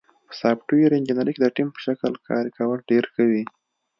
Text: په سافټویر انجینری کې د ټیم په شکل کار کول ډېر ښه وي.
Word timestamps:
په 0.27 0.33
سافټویر 0.41 0.91
انجینری 0.97 1.31
کې 1.33 1.41
د 1.43 1.47
ټیم 1.55 1.67
په 1.73 1.79
شکل 1.85 2.11
کار 2.27 2.45
کول 2.57 2.79
ډېر 2.89 3.03
ښه 3.13 3.23
وي. 3.29 3.43